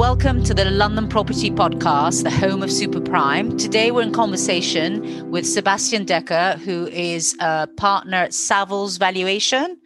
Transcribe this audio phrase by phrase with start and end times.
[0.00, 3.54] welcome to the London Property Podcast, the home of Super Prime.
[3.58, 9.78] Today we're in conversation with Sebastian Decker, who is a partner at Savills Valuation.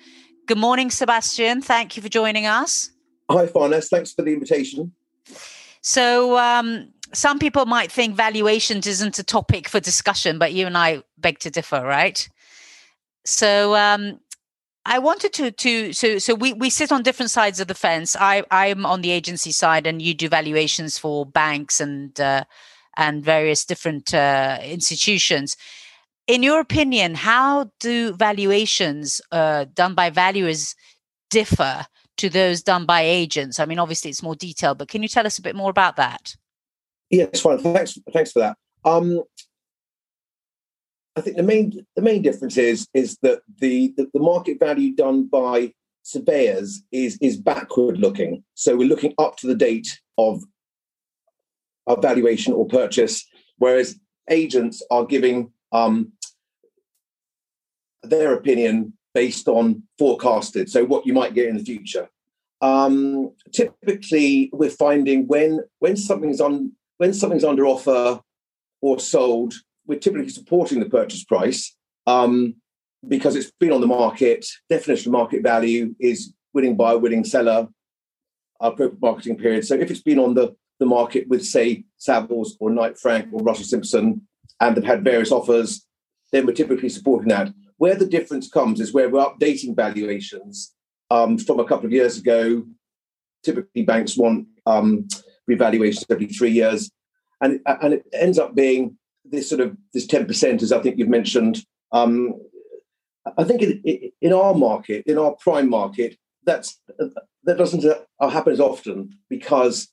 [0.47, 1.63] Good morning, Sebastian.
[1.63, 2.93] Thank you for joining us.
[3.29, 3.89] Hi, Farnaz.
[3.89, 4.93] Thanks for the invitation.
[5.81, 10.79] So, um, some people might think valuations isn't a topic for discussion, but you and
[10.79, 12.29] I beg to differ, right?
[13.25, 14.21] So, um,
[14.87, 18.17] I wanted to to so so we we sit on different sides of the fence.
[18.17, 22.45] I I'm on the agency side, and you do valuations for banks and uh,
[22.97, 25.57] and various different uh, institutions.
[26.27, 30.75] In your opinion, how do valuations uh, done by valuers
[31.31, 33.59] differ to those done by agents?
[33.61, 35.97] I mean, obviously it's more detailed, but can you tell us a bit more about
[35.97, 36.35] that?
[37.11, 37.59] Yes, fine.
[37.59, 37.99] Thanks.
[38.13, 38.57] Thanks for that.
[38.85, 39.23] Um,
[41.17, 44.95] I think the main the main difference is is that the, the, the market value
[44.95, 48.45] done by surveyors is is backward looking.
[48.55, 50.43] So we're looking up to the date of
[51.87, 53.27] a valuation or purchase,
[53.59, 53.99] whereas
[54.29, 56.13] agents are giving um,
[58.03, 60.69] their opinion based on forecasted.
[60.71, 62.09] So what you might get in the future.
[62.61, 68.21] Um, typically, we're finding when when something's on when something's under offer
[68.81, 69.55] or sold
[69.87, 71.77] we're typically supporting the purchase price
[72.07, 72.55] um,
[73.07, 74.47] because it's been on the market.
[74.69, 77.69] Definition of market value is winning buyer, winning seller,
[78.61, 79.67] appropriate marketing period.
[79.67, 83.43] So if it's been on the, the market with, say, Savills or Knight Frank or
[83.43, 84.23] Russell Simpson,
[84.61, 85.87] and they've had various offers,
[86.33, 87.53] then we're typically supporting that.
[87.77, 90.75] Where the difference comes is where we're updating valuations
[91.11, 92.65] um, from a couple of years ago.
[93.45, 95.07] Typically, banks want um,
[95.51, 96.91] revaluations every three years,
[97.41, 101.09] and and it ends up being this sort of this 10% as i think you've
[101.09, 102.35] mentioned um,
[103.39, 106.81] i think in, in, our market in our prime market that's
[107.45, 109.89] that doesn't uh, happen as often because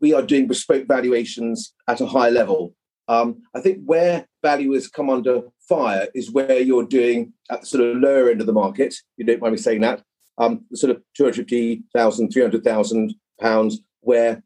[0.00, 2.74] we are doing bespoke valuations at a high level.
[3.08, 7.84] Um, i think where valuers come under fire is where you're doing at the sort
[7.84, 10.02] of lower end of the market you don't mind me saying that
[10.38, 14.42] um, sort of 250,000 300,000 pounds where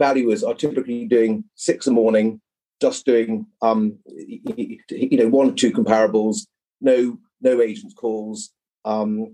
[0.00, 2.40] valuers are typically doing six a morning,
[2.80, 6.46] just doing um, you know one or two comparables,
[6.80, 8.50] no no agents calls,
[8.84, 9.32] um,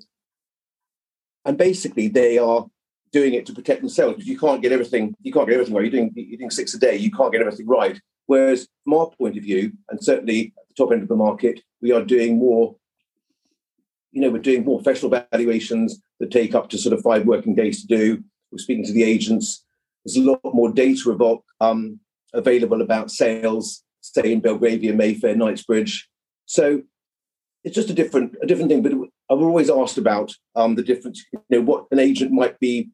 [1.47, 2.67] and basically they are
[3.13, 5.85] doing it to protect themselves because you can't get everything you can't get everything right.
[5.85, 7.99] You're doing you're doing six a day, you can't get everything right.
[8.27, 11.61] Whereas from our point of view, and certainly at the top end of the market,
[11.81, 12.77] we are doing more.
[14.13, 17.55] You know, we're doing more professional valuations that take up to sort of five working
[17.55, 18.25] days to do.
[18.51, 19.66] We're speaking to the agents
[20.07, 21.99] there's a lot more data about, um,
[22.33, 26.09] available about sales, say in Belgravia, Mayfair, Knightsbridge.
[26.47, 26.83] So
[27.65, 28.83] it's just a different a different thing.
[28.83, 28.93] But
[29.29, 31.25] I've always asked about um, the difference.
[31.33, 32.91] You know, what an agent might be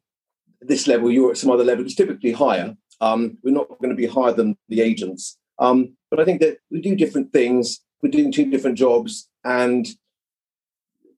[0.67, 1.85] this level, you're at some other level.
[1.85, 2.75] It's typically higher.
[3.01, 5.37] Um, we're not going to be higher than the agents.
[5.59, 7.79] Um, but I think that we do different things.
[8.01, 9.87] We're doing two different jobs, and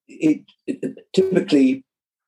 [0.08, 1.84] it, it, typically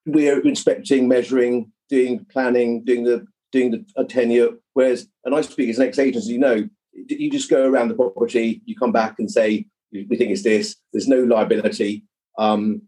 [0.05, 4.49] we're inspecting, measuring, doing planning, doing the doing the, a tenure.
[4.73, 7.95] Whereas, and I speak as an ex-agent, as you know, you just go around the
[7.95, 10.75] property, you come back and say, we think it's this.
[10.91, 12.03] There's no liability.
[12.37, 12.81] Um,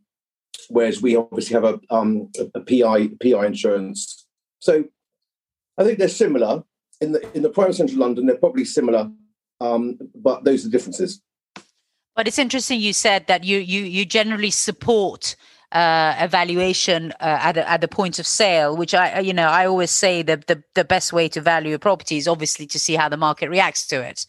[0.70, 4.25] whereas we obviously have a, um, a, a PI PI insurance.
[4.59, 4.86] So
[5.78, 6.64] I think they're similar
[7.02, 8.26] in the in the prime central London.
[8.26, 9.09] They're probably similar,
[9.62, 11.22] um, but those are the differences.
[12.16, 15.36] But it's interesting you said that you you you generally support
[15.72, 19.66] uh, evaluation uh, at, a, at the point of sale, which I, you know, I
[19.66, 22.96] always say that the, the best way to value a property is obviously to see
[22.96, 24.25] how the market reacts to it.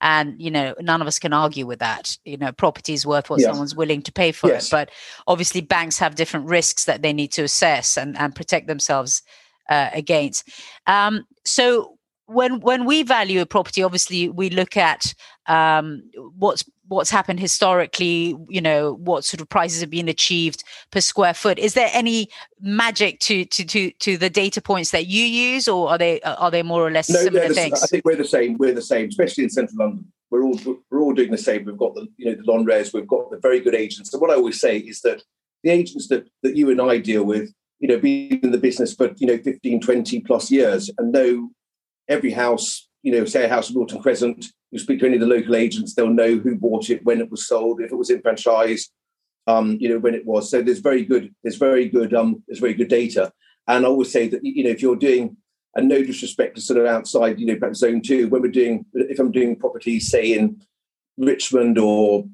[0.00, 2.18] And, you know, none of us can argue with that.
[2.24, 3.48] You know, property is worth what yes.
[3.48, 4.66] someone's willing to pay for yes.
[4.66, 4.70] it.
[4.70, 4.90] But
[5.26, 9.22] obviously, banks have different risks that they need to assess and, and protect themselves
[9.68, 10.48] uh, against.
[10.86, 15.14] Um, so, when when we value a property, obviously we look at
[15.46, 16.02] um,
[16.38, 21.34] what's what's happened historically you know what sort of prices have been achieved per square
[21.34, 21.58] foot.
[21.58, 22.28] Is there any
[22.60, 26.50] magic to to to, to the data points that you use or are they are
[26.50, 27.82] they more or less no, similar the, things?
[27.82, 30.12] I think we're the same we're the same especially in central london.
[30.30, 30.58] We're all
[30.90, 31.64] we're all doing the same.
[31.64, 34.10] We've got the you know the LonRes we've got the very good agents.
[34.10, 35.22] So what i always say is that
[35.62, 38.94] the agents that that you and i deal with you know been in the business
[38.94, 41.50] for you know 15 20 plus years and know
[42.08, 45.20] every house you know say a house in Norton Crescent you speak to any of
[45.20, 48.10] the local agents, they'll know who bought it, when it was sold, if it was
[48.10, 48.90] in franchise,
[49.46, 50.50] um, you know, when it was.
[50.50, 53.32] So there's very good, there's very good, um, there's very good data.
[53.68, 55.36] And I always say that, you know, if you're doing,
[55.76, 58.84] and no disrespect to sort of outside, you know, perhaps zone two, when we're doing,
[58.94, 60.60] if I'm doing properties, say in
[61.16, 62.24] Richmond or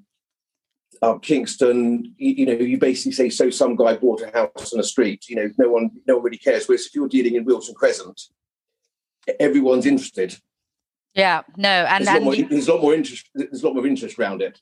[1.02, 4.80] uh, Kingston, you, you, know, you basically say, so some guy bought a house on
[4.80, 5.28] a street.
[5.28, 6.66] You know, no one, no one really cares.
[6.66, 8.18] Whereas if you're dealing in Wilton Crescent,
[9.38, 10.36] everyone's interested.
[11.14, 13.28] Yeah, no, and, there's, and a more, there's, a lot more interest.
[13.34, 14.60] There's a lot more interest around it.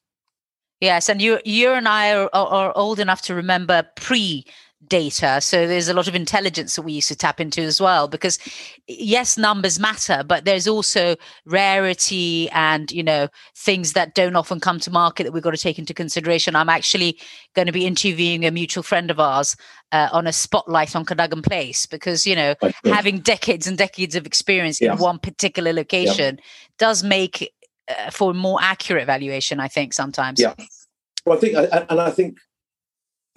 [0.81, 4.47] Yes, and you, you and I are, are old enough to remember pre
[4.87, 5.41] data.
[5.41, 8.07] So there's a lot of intelligence that we used to tap into as well.
[8.07, 8.39] Because
[8.87, 14.79] yes, numbers matter, but there's also rarity and you know things that don't often come
[14.81, 16.55] to market that we've got to take into consideration.
[16.55, 17.19] I'm actually
[17.55, 19.57] going to be interviewing a mutual friend of ours
[19.91, 22.55] uh, on a spotlight on Cadogan Place because you know
[22.85, 26.39] having decades and decades of experience in one particular location
[26.79, 27.53] does make
[27.89, 29.59] uh, for more accurate valuation.
[29.59, 30.41] I think sometimes.
[30.41, 30.55] Yeah.
[31.27, 31.57] Well, I think,
[31.91, 32.39] and I think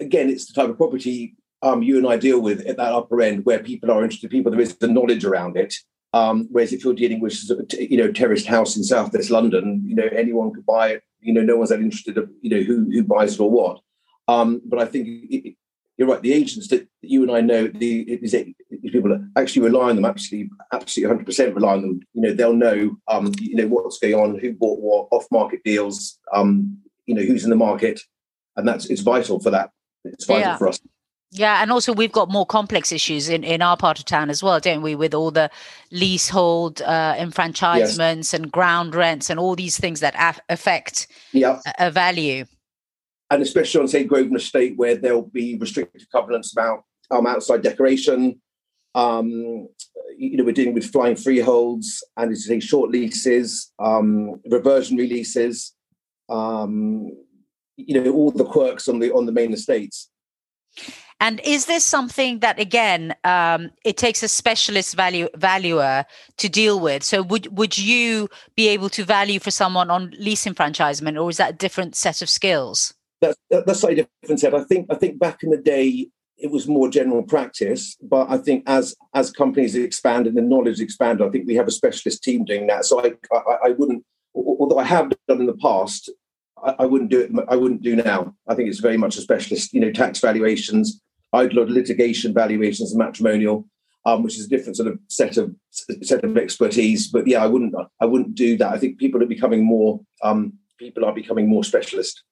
[0.02, 3.22] again, it's the type of property um, you and I deal with at that upper
[3.22, 5.74] end where people are interested, people there is the knowledge around it.
[6.14, 7.40] Um, whereas if you're dealing with
[7.78, 11.02] you know terraced house in southwest London, you know anyone could buy it.
[11.20, 13.80] You know no one's that interested of you know who who buys it or what.
[14.28, 15.54] Um, but I think it,
[15.96, 16.20] you're right.
[16.20, 18.48] The agents that you and I know, the is it,
[18.90, 20.04] people actually rely on them.
[20.04, 22.00] Absolutely, absolutely, 100 percent rely on them.
[22.12, 25.62] You know they'll know um, you know what's going on, who bought what, off market
[25.64, 26.18] deals.
[26.34, 28.00] Um, you know who's in the market,
[28.56, 29.70] and that's it's vital for that
[30.04, 30.56] it's vital yeah.
[30.58, 30.80] for us.
[31.34, 34.42] Yeah, and also we've got more complex issues in, in our part of town as
[34.42, 34.94] well, don't we?
[34.94, 35.50] With all the
[35.90, 38.34] leasehold uh, enfranchisements yes.
[38.34, 41.60] and ground rents and all these things that af- affect yeah.
[41.78, 42.44] a, a, value.
[43.30, 48.42] And especially on, say, Grosvenor Estate, where there'll be restricted covenants about um, outside decoration.
[48.94, 49.68] Um,
[50.18, 55.72] you know, we're dealing with flying freeholds and it's say short leases, um, reversion releases.
[56.28, 57.10] Um,
[57.86, 60.08] you know all the quirks on the on the main estates
[61.22, 66.04] and is this something that again um, it takes a specialist value valuer
[66.38, 67.04] to deal with?
[67.04, 71.36] So would would you be able to value for someone on lease enfranchisement, or is
[71.36, 72.92] that a different set of skills?
[73.20, 74.52] That's that's a different set.
[74.52, 76.08] I think I think back in the day
[76.38, 80.80] it was more general practice, but I think as as companies expand and the knowledge
[80.80, 82.84] expanded, I think we have a specialist team doing that.
[82.84, 84.04] So I I, I wouldn't,
[84.34, 86.10] although I have done in the past,
[86.62, 87.30] I, I, wouldn't do it.
[87.48, 88.34] I wouldn't do now.
[88.48, 89.72] I think it's very much a specialist.
[89.72, 91.00] You know, tax valuations.
[91.32, 93.66] I would litigation valuations and matrimonial,
[94.04, 95.54] um, which is a different sort of set of
[96.02, 97.08] set of expertise.
[97.08, 97.74] But yeah, I wouldn't.
[98.00, 98.72] I wouldn't do that.
[98.72, 100.00] I think people are becoming more.
[100.22, 102.22] Um, people are becoming more specialist.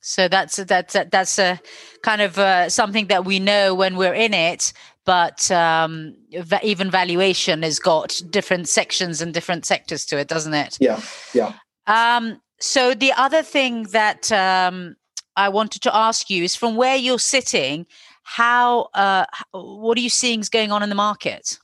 [0.00, 1.60] So that's that's that's a
[2.02, 4.72] kind of uh, something that we know when we're in it,
[5.04, 6.14] but um,
[6.62, 10.76] even valuation has got different sections and different sectors to it, doesn't it?
[10.80, 11.00] Yeah,
[11.32, 11.54] yeah.
[11.86, 14.96] Um, so the other thing that um,
[15.36, 17.86] I wanted to ask you is from where you're sitting,
[18.22, 21.58] how uh, what are you seeing is going on in the market?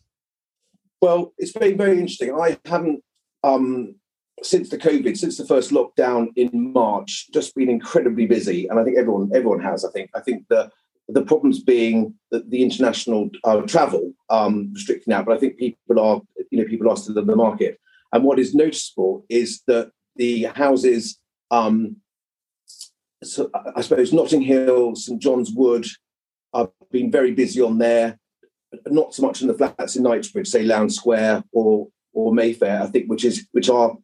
[1.00, 2.34] Well, it's been very interesting.
[2.34, 3.02] I haven't
[3.42, 3.94] um,
[4.42, 8.84] since the COVID, since the first lockdown in March, just been incredibly busy, and I
[8.84, 9.84] think everyone everyone has.
[9.84, 10.70] I think I think the
[11.08, 15.98] the problems being the, the international uh, travel um, restricting now, but I think people
[15.98, 16.20] are
[16.50, 17.78] you know people are still in the market.
[18.12, 21.18] And what is noticeable is that the houses,
[21.50, 21.96] um,
[23.24, 25.86] so I suppose Notting Hill, St John's Wood,
[26.52, 28.18] I've been very busy on there.
[28.86, 32.86] Not so much in the flats in Knightsbridge, say Lowndes Square or or Mayfair, I
[32.86, 33.96] think, which is which are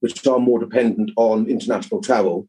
[0.00, 2.46] which are more dependent on international travel.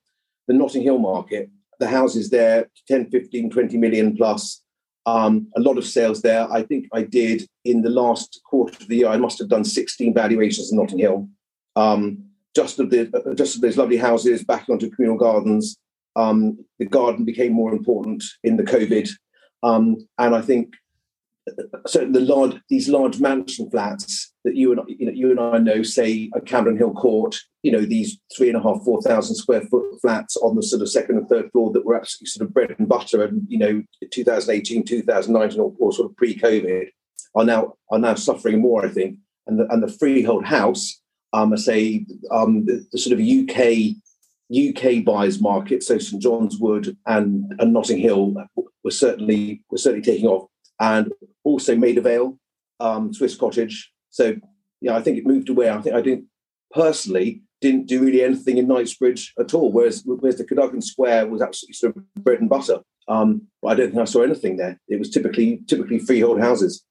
[0.48, 4.62] The Notting Hill market, the houses there, 10, 15, 20 million plus.
[5.06, 6.52] Um, a lot of sales there.
[6.52, 9.08] I think I did in the last quarter of the year.
[9.08, 11.30] I must have done 16 valuations in Notting Hill
[11.76, 12.24] um,
[12.56, 15.78] just of the uh, just of those lovely houses back onto communal gardens.
[16.16, 19.10] Um, the garden became more important in the COVID,
[19.64, 20.76] um, and I think
[21.50, 22.06] uh, so.
[22.06, 25.82] The large these large mansion flats that you and you know you and I know,
[25.82, 29.62] say a Campden Hill Court, you know these three and a half, four thousand square
[29.62, 32.54] foot flats on the sort of second and third floor that were absolutely sort of
[32.54, 36.86] bread and butter, and you know 2018, 2019, or, or sort of pre-COVID,
[37.34, 38.86] are now are now suffering more.
[38.86, 41.02] I think, and the and the freehold house
[41.34, 43.96] um, I say um, the, the, sort of UK
[44.54, 48.36] UK buyers market, so St John's Wood and, and Notting Hill
[48.84, 50.48] were certainly were certainly taking off,
[50.80, 51.12] and
[51.44, 52.38] also Maida Vale,
[52.80, 53.92] um, Swiss Cottage.
[54.12, 54.36] So
[54.80, 55.70] yeah, I think it moved away.
[55.70, 56.26] I think I didn't
[56.72, 61.42] personally didn't do really anything in Knightsbridge at all, whereas whereas the Cadogan Square was
[61.42, 62.80] absolutely sort of bread and butter.
[63.08, 64.80] Um, but I don't think I saw anything there.
[64.88, 66.84] It was typically typically freehold houses.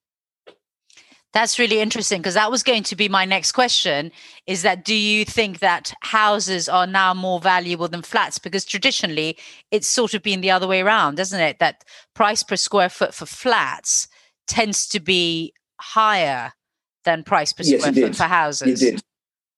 [1.32, 4.12] That's really interesting because that was going to be my next question
[4.46, 8.38] is that do you think that houses are now more valuable than flats?
[8.38, 9.38] Because traditionally
[9.70, 11.58] it's sort of been the other way around doesn't it?
[11.58, 11.84] That
[12.14, 14.08] price per square foot for flats
[14.46, 16.52] tends to be higher
[17.04, 18.82] than price per yes, square foot for houses.
[18.82, 19.02] it did.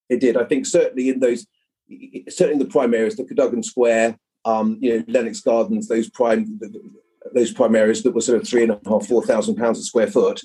[0.08, 0.36] It did.
[0.36, 1.46] I think certainly in those
[2.28, 6.60] certainly the prime areas, the Cadogan Square, um, you know, Lennox Gardens, those prime
[7.34, 9.82] those prime areas that were sort of three and a half, four thousand pounds a
[9.82, 10.42] square foot,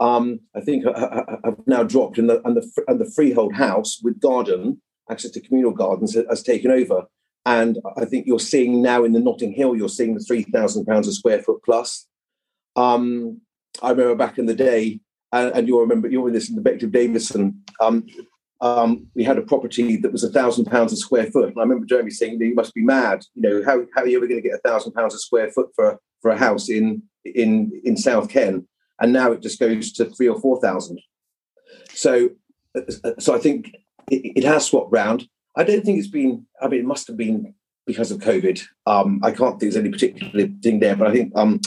[0.00, 4.20] um, I think have now dropped, and the, and the and the freehold house with
[4.20, 7.04] garden access to communal gardens has taken over.
[7.46, 10.84] And I think you're seeing now in the Notting Hill, you're seeing the three thousand
[10.84, 12.06] pounds a square foot plus.
[12.74, 13.40] Um,
[13.82, 15.00] I remember back in the day,
[15.32, 17.62] and, and you'll remember you're with this in the Bective Davison.
[17.80, 18.06] Um,
[18.60, 21.62] um, we had a property that was a thousand pounds a square foot, and I
[21.62, 23.24] remember Jeremy saying, "You must be mad.
[23.34, 25.50] You know how, how are you ever going to get a thousand pounds a square
[25.50, 28.66] foot for for a house in in in South Ken?"
[29.00, 31.00] And now it just goes to three or four thousand.
[31.90, 32.30] So,
[33.18, 33.74] so I think
[34.10, 35.28] it, it has swapped round.
[35.56, 36.46] I don't think it's been.
[36.60, 37.54] I mean, it must have been
[37.86, 38.62] because of COVID.
[38.86, 41.60] Um, I can't think there's any particular thing there, but I think um,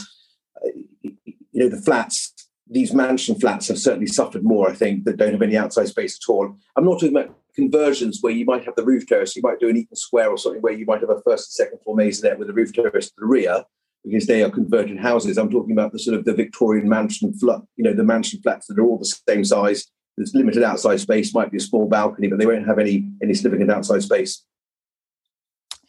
[1.03, 2.33] you know the flats,
[2.69, 4.69] these mansion flats, have certainly suffered more.
[4.69, 6.55] I think that don't have any outside space at all.
[6.75, 9.69] I'm not talking about conversions where you might have the roof terrace, you might do
[9.69, 12.38] an Eaton Square or something where you might have a first and second floor maisonette
[12.38, 13.63] with a roof terrace to the rear
[14.03, 15.38] because they are converted houses.
[15.38, 18.68] I'm talking about the sort of the Victorian mansion flat, you know, the mansion flats
[18.68, 19.86] that are all the same size,
[20.20, 23.34] there's limited outside space, might be a small balcony, but they won't have any any
[23.34, 24.44] significant outside space.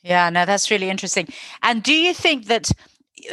[0.03, 1.29] Yeah, no, that's really interesting.
[1.63, 2.71] And do you think that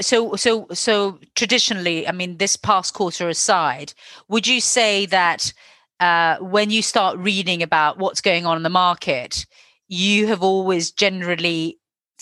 [0.01, 3.93] so so so traditionally, I mean, this past quarter aside,
[4.27, 5.53] would you say that
[5.99, 9.45] uh, when you start reading about what's going on in the market,
[9.87, 11.77] you have always generally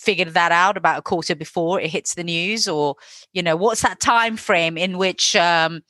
[0.05, 2.95] figured that out about a quarter before it hits the news, or
[3.33, 5.81] you know, what's that time frame in which um,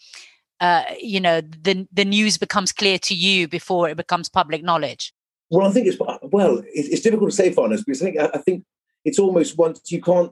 [0.60, 5.13] uh, you know the the news becomes clear to you before it becomes public knowledge?
[5.50, 8.63] Well, I think it's well, it's, difficult to say, Farnaz, because I think I think
[9.03, 10.31] it's almost once you can't,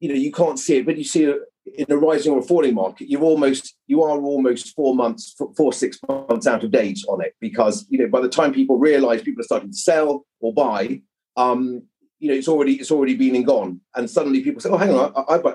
[0.00, 1.40] you know, you can't see it, but you see it
[1.76, 3.08] in a rising or falling market.
[3.08, 7.34] You're almost you are almost four months, four six months out of date on it
[7.40, 11.00] because you know by the time people realise people are starting to sell or buy,
[11.36, 11.82] um,
[12.22, 14.94] you know, it's already it's already been and gone, and suddenly people say, "Oh, hang
[14.94, 15.54] on, I, I,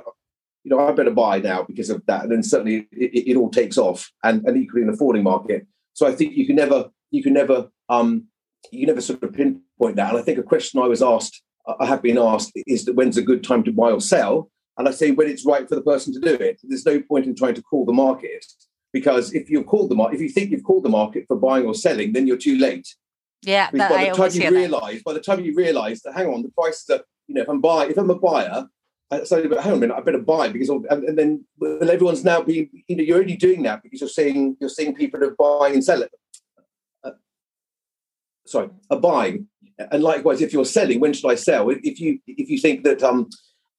[0.68, 2.24] you know, I better buy now because of that.
[2.24, 5.66] And then suddenly it, it all takes off, and, and equally in the falling market.
[5.94, 8.26] So I think you can never, you can never, um,
[8.70, 10.10] you can never sort of pinpoint that.
[10.10, 11.42] And I think a question I was asked,
[11.80, 14.52] I have been asked, is that when's a good time to buy or sell?
[14.78, 16.60] And I say when it's right for the person to do it.
[16.62, 18.46] There's no point in trying to call the market
[18.92, 21.66] because if you've called the market, if you think you've called the market for buying
[21.66, 22.94] or selling, then you're too late.
[23.44, 26.28] Yeah, that, by the I time you realise, by the time you realise that, hang
[26.28, 28.68] on, the prices are, you know, if I'm buy, if I'm a buyer,
[29.10, 32.42] I hang on home and I better buy because and, and, then well, everyone's now
[32.42, 35.76] being you know you're only doing that because you're seeing you're seeing people are buying
[35.76, 36.10] and selling.
[37.04, 37.12] Uh,
[38.46, 39.48] sorry, are buying
[39.80, 41.70] and likewise if you're selling, when should I sell?
[41.70, 43.30] If you if you think that um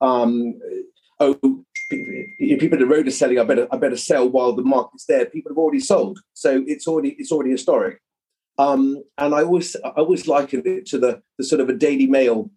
[0.01, 0.59] um
[1.21, 5.07] oh people at the road are selling, I better I better sell while the market's
[5.07, 5.27] there.
[5.27, 8.01] People have already sold, so it's already it's already historic.
[8.59, 12.07] Um, and I always I always liken it to the the sort of a Daily
[12.07, 12.51] Mail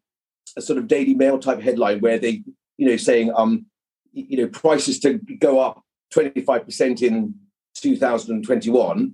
[0.58, 2.44] a sort of Daily Mail type headline where they
[2.82, 3.68] you know, saying, um,
[4.12, 5.84] you know, prices to go up
[6.16, 7.36] 25% in
[7.76, 9.14] 2021,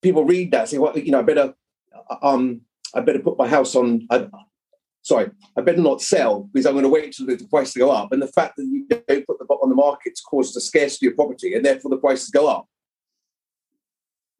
[0.00, 1.54] people read that say, well, you know, I better,
[2.22, 2.62] um,
[2.94, 4.06] I better put my house on.
[4.08, 4.26] I,
[5.02, 7.90] sorry, I better not sell because I'm going to wait till the price to go
[7.90, 8.10] up.
[8.10, 11.16] And the fact that you don't put the on the markets causes a scarcity of
[11.16, 12.66] property, and therefore the prices go up.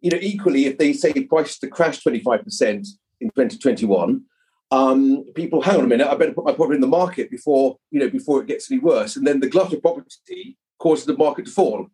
[0.05, 2.87] You know, equally, if they say prices to crash 25%
[3.21, 4.23] in 2021,
[4.71, 7.79] um, people, hang on a minute, I better put my property in the market before
[7.91, 9.17] you know before it gets any worse.
[9.17, 11.89] And then the glut of property causes the market to fall.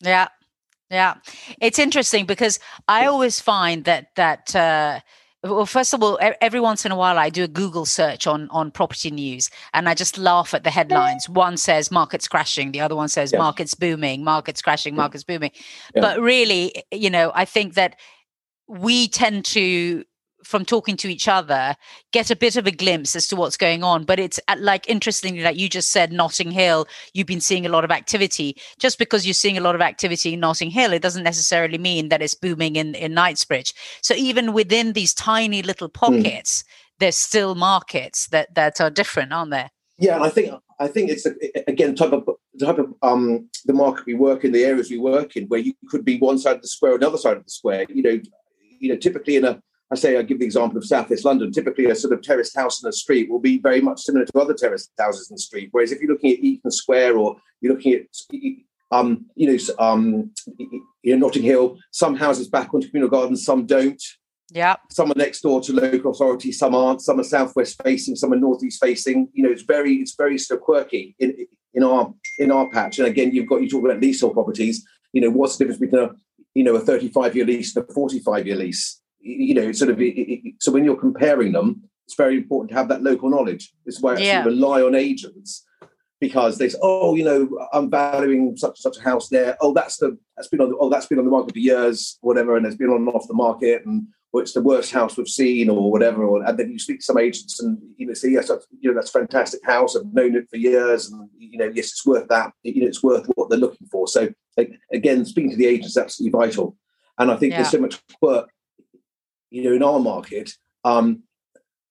[0.00, 0.28] Yeah,
[0.90, 1.14] yeah,
[1.62, 4.54] it's interesting because I always find that that.
[4.54, 5.00] Uh,
[5.42, 8.48] well first of all every once in a while i do a google search on
[8.50, 11.28] on property news and i just laugh at the headlines.
[11.28, 15.52] One says markets crashing the other one says markets booming markets crashing markets booming.
[15.94, 16.02] Yeah.
[16.02, 17.96] but really you know i think that
[18.68, 20.04] we tend to
[20.44, 21.74] from talking to each other
[22.12, 24.88] get a bit of a glimpse as to what's going on but it's uh, like
[24.88, 28.98] interestingly like you just said notting hill you've been seeing a lot of activity just
[28.98, 32.22] because you're seeing a lot of activity in notting hill it doesn't necessarily mean that
[32.22, 35.92] it's booming in in knightsbridge so even within these tiny little hmm.
[35.92, 36.66] pockets mm.
[36.98, 41.26] there's still markets that that are different aren't there yeah i think i think it's
[41.66, 42.28] again type of
[42.58, 45.72] type of um the market we work in the areas we work in where you
[45.88, 48.18] could be one side of the square another side of the square you know
[48.78, 51.50] you know typically in a I say I give the example of South East London.
[51.50, 54.38] Typically, a sort of terraced house in a street will be very much similar to
[54.38, 55.68] other terraced houses in the street.
[55.72, 58.06] Whereas if you're looking at Eaton Square or you're looking at
[58.92, 60.30] um, you know, um,
[61.02, 64.02] you know, Notting Hill, some houses back onto communal gardens, some don't.
[64.52, 64.76] Yeah.
[64.90, 67.02] Some are next door to local authority, some aren't.
[67.02, 69.28] Some are southwest facing, some are northeast facing.
[69.32, 72.98] You know, it's very, it's very sort of quirky in in our in our patch.
[72.98, 74.84] And again, you've got you talk about leasehold properties.
[75.12, 76.10] You know, what's the difference between a
[76.54, 78.99] you know a 35 year lease and a 45 year lease?
[79.20, 80.00] You know, sort of.
[80.00, 83.72] It, it, so when you're comparing them, it's very important to have that local knowledge.
[83.84, 84.44] This is why I actually yeah.
[84.44, 85.64] rely on agents
[86.20, 89.56] because they say, oh, you know, I'm valuing such and such a house there.
[89.60, 92.18] Oh, that's the that's been on the, oh that's been on the market for years,
[92.20, 95.16] whatever, and it's been on and off the market, and or it's the worst house
[95.16, 96.24] we've seen, or whatever.
[96.24, 98.90] Or, and then you speak to some agents, and you know, say, yes, that's, you
[98.90, 99.96] know, that's a fantastic house.
[99.96, 102.52] I've known it for years, and you know, yes, it's worth that.
[102.62, 104.06] You know, it's worth what they're looking for.
[104.06, 104.28] So
[104.92, 106.76] again, speaking to the agents is absolutely vital.
[107.18, 107.58] And I think yeah.
[107.58, 108.50] there's so much work,
[109.50, 110.52] you know, in our market.
[110.84, 111.24] Um,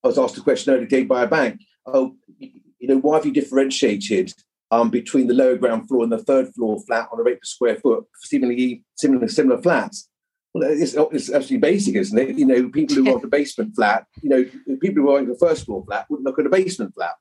[0.04, 1.62] I was asked a question earlier today by a bank.
[1.86, 4.34] Oh, you know, why have you differentiated
[4.72, 7.46] um, between the lower ground floor and the third floor flat on a rate per
[7.46, 10.10] square foot, seemingly similar similar flats?
[10.54, 12.38] Well, it's, it's actually basic, isn't it?
[12.38, 14.44] You know, people who want a basement flat, you know,
[14.80, 17.16] people who want a first floor flat wouldn't look at a basement flat.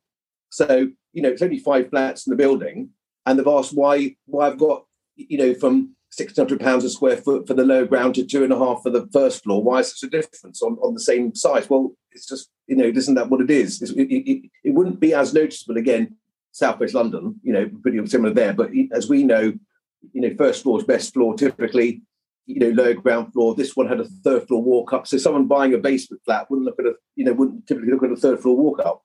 [0.51, 2.91] So, you know, it's only five flats in the building,
[3.27, 4.85] and they've asked why why I've got,
[5.17, 8.45] you know, from six hundred pounds a square foot for the lower ground to two
[8.45, 9.63] and a half for the first floor.
[9.63, 11.69] Why is such a difference on, on the same size?
[11.69, 13.83] Well, it's just you know, isn't that what it is?
[13.83, 16.17] It, it, it, wouldn't be as noticeable again,
[16.53, 18.53] Southwest London, you know, pretty similar there.
[18.53, 19.55] But as we know,
[20.13, 22.03] you know, first floor is best floor typically.
[22.47, 23.55] You know, low ground floor.
[23.55, 25.07] This one had a third floor walk up.
[25.07, 28.05] So someone buying a basement flat wouldn't look at a, you know, wouldn't typically look
[28.05, 29.03] at a third floor walk up.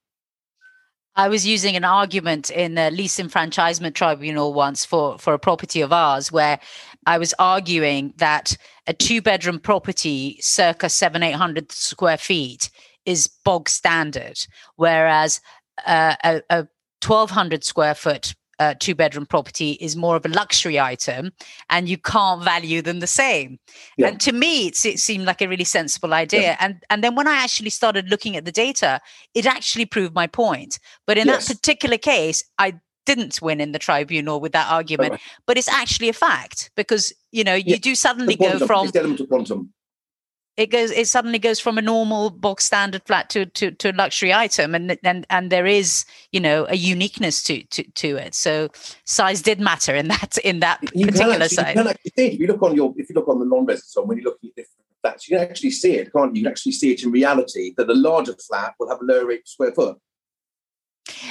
[1.16, 5.82] I was using an argument in the lease enfranchisement tribunal once for, for a property
[5.82, 6.60] of ours where
[7.06, 8.58] I was arguing that
[8.88, 12.70] a two bedroom property, circa seven, 800 square feet,
[13.06, 14.46] is bog standard,
[14.76, 15.42] whereas
[15.86, 16.68] uh, a, a
[17.02, 21.32] 1200 square foot uh, two bedroom property is more of a luxury item
[21.70, 23.60] and you can't value them the same
[23.98, 24.08] yeah.
[24.08, 26.58] and to me it seemed like a really sensible idea yeah.
[26.60, 29.02] and and then when i actually started looking at the data
[29.34, 31.48] it actually proved my point but in yes.
[31.48, 32.74] that particular case i
[33.06, 35.22] didn't win in the tribunal with that argument right.
[35.46, 37.78] but it's actually a fact because you know you yeah.
[37.78, 38.92] do suddenly go from
[39.28, 39.74] quantum.
[40.56, 43.94] It goes it suddenly goes from a normal box standard flat to to, to a
[43.94, 48.36] luxury item and and and there is you know a uniqueness to to, to it.
[48.36, 48.70] So
[49.04, 52.40] size did matter in that in that you particular actually, You can actually see if
[52.40, 54.86] you look on your if you look on the non-residence when you're looking at different
[55.02, 56.42] flats you can actually see it can't you?
[56.42, 59.26] You can actually see it in reality that the larger flat will have a lower
[59.26, 59.98] rate per square foot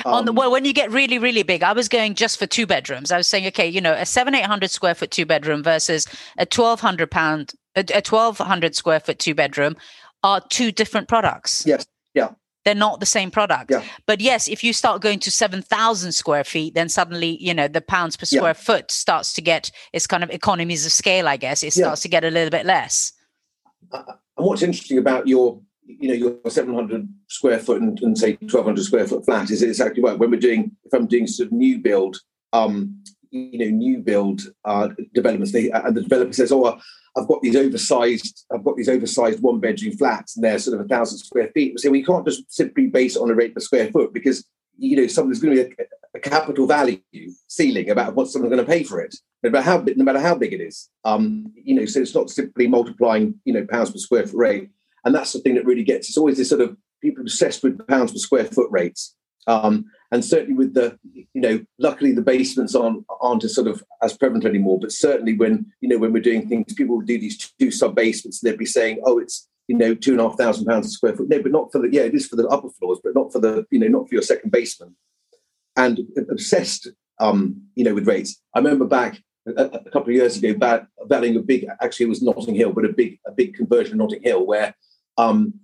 [0.05, 2.39] um, on the um, well when you get really really big i was going just
[2.39, 5.11] for two bedrooms i was saying okay you know a seven eight hundred square foot
[5.11, 6.07] two bedroom versus
[6.37, 9.77] a 1200 pound a, a 1200 square foot two bedroom
[10.23, 11.65] are two different products.
[11.67, 11.87] Yes.
[12.15, 12.31] Yeah.
[12.65, 13.71] They're not the same product.
[13.71, 13.83] Yeah.
[14.07, 17.81] But yes, if you start going to 7,000 square feet, then suddenly, you know, the
[17.81, 18.53] pounds per square yeah.
[18.53, 21.65] foot starts to get, it's kind of economies of scale, I guess.
[21.65, 22.03] It starts yeah.
[22.03, 23.13] to get a little bit less.
[23.91, 24.03] Uh,
[24.37, 28.85] and what's interesting about your, you know, your 700 square foot and, and say 1200
[28.85, 30.18] square foot flat is it exactly right.
[30.18, 32.18] When we're doing, if I'm doing sort of new build,
[32.53, 36.79] um, you know, new build uh, developments, they, and the developer says, oh,
[37.16, 40.87] I've got these oversized, I've got these oversized one bedroom flats and they're sort of
[40.87, 41.79] a thousand square feet.
[41.79, 44.45] So we can't just simply base it on a rate per square foot because
[44.79, 47.01] you know something's going to be a, a capital value
[47.49, 50.35] ceiling about what someone's going to pay for it, no matter how no matter how
[50.35, 50.88] big it is.
[51.05, 54.71] Um, you know, so it's not simply multiplying you know pounds per square foot rate,
[55.05, 56.09] and that's the thing that really gets.
[56.09, 59.15] It's always this sort of people obsessed with pounds per square foot rates.
[59.47, 63.83] Um, and certainly with the you know luckily the basements aren't aren't as sort of
[64.03, 67.51] as prevalent anymore but certainly when you know when we're doing things people do these
[67.59, 70.38] two sub basements and they'd be saying oh it's you know two and a half
[70.38, 72.47] thousand pounds a square foot no but not for the yeah it is for the
[72.49, 74.93] upper floors but not for the you know not for your second basement
[75.77, 76.88] and obsessed
[77.19, 80.55] um you know with rates i remember back a, a couple of years ago
[81.07, 83.99] valuing a big actually it was notting hill but a big a big conversion of
[83.99, 84.75] notting hill where
[85.18, 85.55] um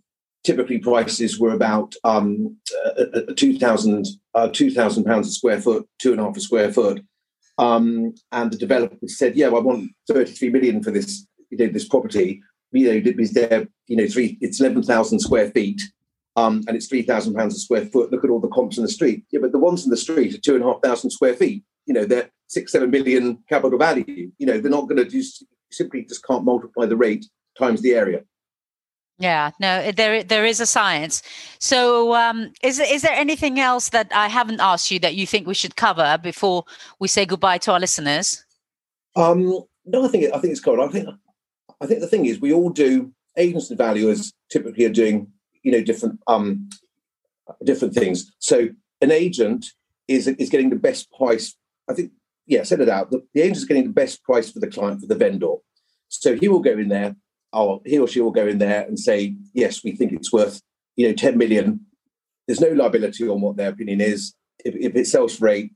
[0.44, 2.56] typically prices were about um,
[2.86, 7.02] uh, 2,000 uh, 2,000 pounds a square foot, two and a half a square foot.
[7.58, 11.66] Um, and the developer said, "Yeah, well, I want 33 million for this, you know,
[11.66, 12.40] this property.
[12.70, 15.80] You know, there, you know, three, it's 11,000 square feet,
[16.36, 18.12] um, and it's 3,000 pounds a square foot.
[18.12, 19.24] Look at all the comps in the street.
[19.30, 21.62] Yeah, but the ones in the street are two and a half thousand square feet.
[21.86, 24.30] You know, they're six, seven million capital value.
[24.38, 27.26] You know, they're not going to just simply just can't multiply the rate
[27.58, 28.22] times the area.
[29.18, 31.22] Yeah, no, there there is a science.
[31.58, 35.46] So, um, is is there anything else that I haven't asked you that you think
[35.46, 36.64] we should cover before
[37.00, 38.44] we say goodbye to our listeners?
[39.16, 40.80] Um, no, I think I think it's covered.
[40.80, 41.08] I think
[41.80, 45.32] I think the thing is we all do agents and valuers typically are doing
[45.64, 46.68] you know different um
[47.64, 48.32] different things.
[48.38, 48.68] So
[49.00, 49.66] an agent
[50.06, 51.56] is is getting the best price.
[51.88, 52.12] I think
[52.46, 53.10] yeah, set it out.
[53.10, 55.54] The, the agent is getting the best price for the client for the vendor.
[56.06, 57.16] So he will go in there
[57.52, 60.60] oh, he or she will go in there and say, yes, we think it's worth,
[60.96, 61.80] you know, 10 million.
[62.46, 64.34] There's no liability on what their opinion is.
[64.64, 65.72] If, if it sells for eight,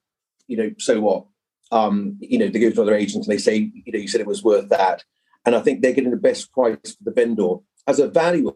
[0.49, 1.27] you know, so what?
[1.71, 4.21] Um, you know, they go to other agents and they say, you know, you said
[4.21, 5.05] it was worth that.
[5.45, 7.57] And I think they're getting the best price for the vendor.
[7.87, 8.53] as a valuer,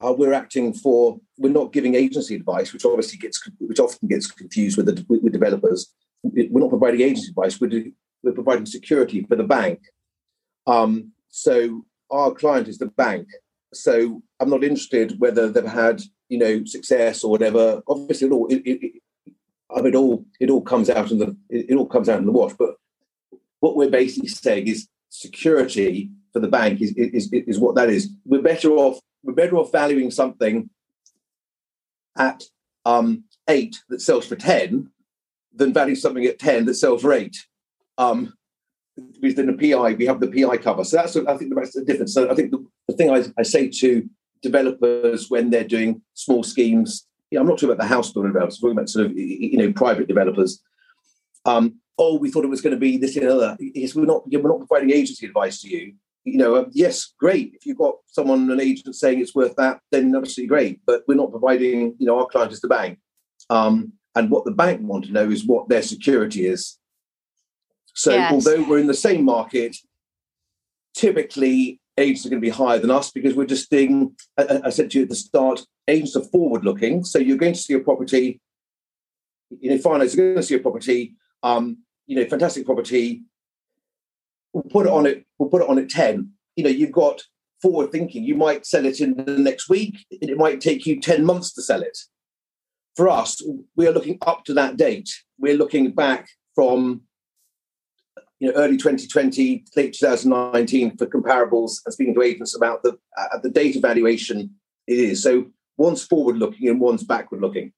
[0.00, 4.30] uh, we're acting for we're not giving agency advice, which obviously gets which often gets
[4.30, 5.92] confused with the, with, developers.
[6.22, 7.60] We're not providing agency advice.
[7.60, 7.86] We're,
[8.22, 9.80] we're providing security for the bank.
[10.66, 13.28] Um, so our client is the bank.
[13.72, 17.82] So I'm not interested whether they've had you know success or whatever.
[17.88, 19.02] Obviously, it all it, it,
[19.70, 22.18] I mean, it all it all comes out in the it, it all comes out
[22.18, 22.54] in the wash.
[22.58, 22.76] But
[23.60, 28.10] what we're basically saying is security for the bank is, is, is what that is.
[28.24, 30.70] We're better off we're better off valuing something
[32.16, 32.42] at
[32.84, 34.90] um, eight that sells for ten
[35.54, 37.36] than valuing something at ten that sells for eight.
[37.96, 38.34] Um,
[39.20, 41.84] because in the PI we have the PI cover, so that's I think that's the
[41.84, 42.14] difference.
[42.14, 44.08] So I think the, the thing I, I say to
[44.42, 48.56] developers when they're doing small schemes, yeah, I'm not talking about the house building developers,
[48.56, 50.62] I'm talking about sort of you know private developers.
[51.44, 53.56] Um, oh, we thought it was going to be this and other.
[53.60, 54.22] Yes, we're not.
[54.30, 55.94] We're not providing agency advice to you.
[56.24, 57.54] You know, um, yes, great.
[57.54, 60.80] If you've got someone, an agent saying it's worth that, then obviously great.
[60.86, 61.96] But we're not providing.
[61.98, 62.98] You know, our client is the bank,
[63.50, 66.78] um, and what the bank want to know is what their security is.
[67.98, 68.32] So, yes.
[68.32, 69.76] although we're in the same market,
[70.94, 74.14] typically agents are going to be higher than us because we're just doing.
[74.38, 77.74] I, said to you at the start, agents are forward-looking, so you're going to see
[77.74, 78.40] a property.
[79.50, 81.16] You know, Farnaz, you're going to see a property.
[81.42, 83.24] Um, you know, fantastic property.
[84.52, 85.26] We'll put it on it.
[85.36, 86.34] We'll put it on at ten.
[86.54, 87.24] You know, you've got
[87.60, 88.22] forward thinking.
[88.22, 90.06] You might sell it in the next week.
[90.12, 91.98] It might take you ten months to sell it.
[92.94, 93.42] For us,
[93.74, 95.10] we are looking up to that date.
[95.36, 97.07] We're looking back from
[98.40, 103.38] you know early 2020, late 2019 for comparables and speaking to agents about the uh,
[103.42, 104.50] the data valuation
[104.86, 105.22] it is.
[105.22, 105.46] So
[105.76, 107.72] one's forward looking and one's backward looking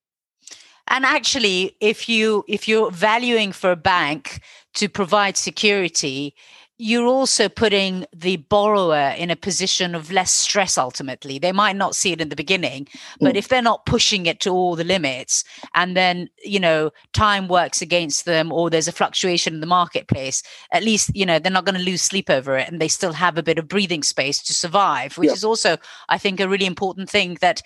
[0.91, 4.41] and actually if you if you're valuing for a bank
[4.75, 6.35] to provide security
[6.81, 11.39] you're also putting the borrower in a position of less stress ultimately.
[11.39, 12.89] They might not see it in the beginning,
[13.21, 13.37] but mm.
[13.37, 17.83] if they're not pushing it to all the limits and then, you know, time works
[17.83, 21.67] against them or there's a fluctuation in the marketplace, at least, you know, they're not
[21.67, 24.43] going to lose sleep over it and they still have a bit of breathing space
[24.45, 25.77] to survive, which is also,
[26.09, 27.61] I think, a really important thing that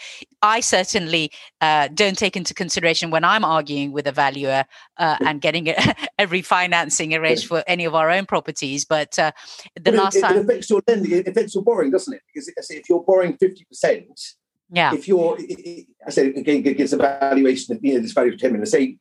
[0.44, 4.66] I certainly uh, don't take into consideration when I'm arguing with a valuer
[4.98, 5.74] uh, and getting a,
[6.18, 8.84] a refinancing arranged for any of our own properties.
[8.84, 9.32] But uh,
[9.74, 12.20] the but last it, time it affects your lending, it affects your borrowing, doesn't it?
[12.32, 14.20] Because if you're borrowing fifty percent,
[14.70, 14.92] yeah.
[14.92, 15.38] If you're,
[16.06, 17.78] I said again, it gives a valuation.
[17.82, 18.66] You know, this value of ten million.
[18.66, 18.98] Say,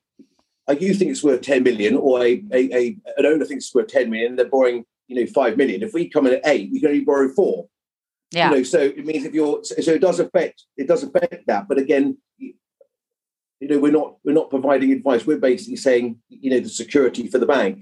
[0.70, 3.76] uh, you think it's worth ten million, or a, a, a an owner thinks it's
[3.76, 4.38] worth ten million.
[4.38, 5.84] They're borrowing, you know, five million.
[5.84, 7.68] If we come in at eight, we can only borrow four.
[8.34, 8.50] Yeah.
[8.50, 11.68] You know, so it means if you're, so it does affect, it does affect that.
[11.68, 15.26] But again, you know, we're not we're not providing advice.
[15.26, 17.80] We're basically saying, you know, the security for the bank.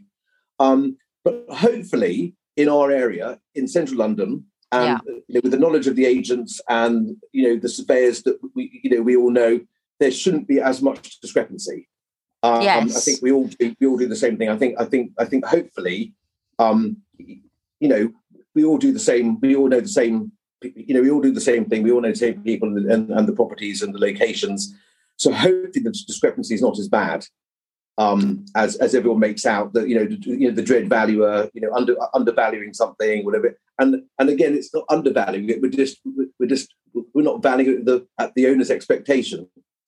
[0.59, 5.13] Um, but hopefully, in our area in central London, and yeah.
[5.27, 8.81] you know, with the knowledge of the agents and you know the surveyors that we
[8.83, 9.59] you know we all know,
[9.99, 11.87] there shouldn't be as much discrepancy.
[12.43, 12.97] Um, yes.
[12.97, 14.49] I think we all do, we all do the same thing.
[14.49, 16.13] I think I think I think hopefully,
[16.59, 18.11] um, you know,
[18.55, 19.39] we all do the same.
[19.39, 20.31] We all know the same.
[20.61, 21.83] You know, we all do the same thing.
[21.83, 24.73] We all know the same people and, and the properties and the locations.
[25.17, 27.25] So hopefully the discrepancy is not as bad
[27.97, 31.49] um, as as everyone makes out that you know the, you know the dread valuer
[31.53, 35.99] you know under undervaluing something whatever and and again it's not undervaluing it we're just
[36.39, 36.73] we're just
[37.13, 39.47] we're not valuing the at the owner's expectation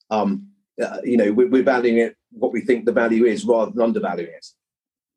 [0.09, 0.47] um,
[0.81, 3.81] uh, you know we're, we're valuing it what we think the value is rather than
[3.81, 4.45] undervaluing it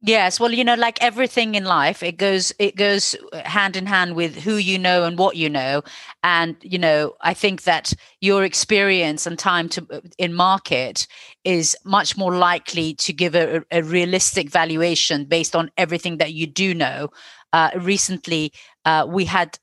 [0.07, 4.15] Yes, well, you know, like everything in life, it goes it goes hand in hand
[4.15, 5.83] with who you know and what you know,
[6.23, 9.85] and you know, I think that your experience and time to
[10.17, 11.09] in market
[11.43, 16.47] is much more likely to give a, a realistic valuation based on everything that you
[16.47, 17.09] do know.
[17.53, 18.53] Uh, recently,
[18.85, 19.59] uh, we had